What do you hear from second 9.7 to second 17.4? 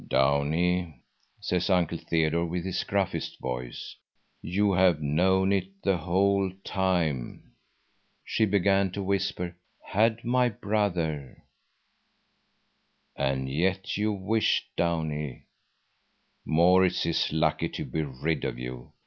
"Had my brother—" "And yet you wished, Downie—Maurits is